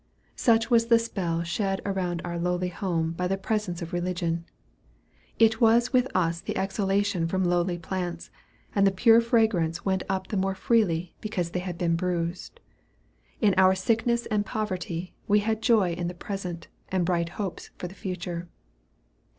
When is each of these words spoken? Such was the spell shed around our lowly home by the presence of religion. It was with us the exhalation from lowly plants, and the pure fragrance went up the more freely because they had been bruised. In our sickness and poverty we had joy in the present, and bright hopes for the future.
Such 0.35 0.71
was 0.71 0.87
the 0.87 0.97
spell 0.97 1.43
shed 1.43 1.79
around 1.85 2.23
our 2.25 2.39
lowly 2.39 2.69
home 2.69 3.11
by 3.11 3.27
the 3.27 3.37
presence 3.37 3.83
of 3.83 3.93
religion. 3.93 4.45
It 5.37 5.61
was 5.61 5.93
with 5.93 6.07
us 6.15 6.41
the 6.41 6.57
exhalation 6.57 7.27
from 7.27 7.43
lowly 7.43 7.77
plants, 7.77 8.31
and 8.73 8.87
the 8.87 8.91
pure 8.91 9.21
fragrance 9.21 9.85
went 9.85 10.01
up 10.09 10.25
the 10.29 10.37
more 10.37 10.55
freely 10.55 11.13
because 11.21 11.51
they 11.51 11.59
had 11.59 11.77
been 11.77 11.95
bruised. 11.95 12.59
In 13.41 13.53
our 13.59 13.75
sickness 13.75 14.25
and 14.31 14.43
poverty 14.43 15.13
we 15.27 15.41
had 15.41 15.61
joy 15.61 15.91
in 15.91 16.07
the 16.07 16.15
present, 16.15 16.67
and 16.89 17.05
bright 17.05 17.29
hopes 17.37 17.69
for 17.77 17.87
the 17.87 17.93
future. 17.93 18.47